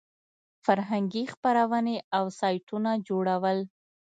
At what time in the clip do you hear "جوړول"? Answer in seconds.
3.07-3.57